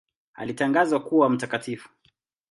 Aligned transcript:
Alitangazwa 0.33 0.99
kuwa 0.99 1.29
mtakatifu. 1.29 1.89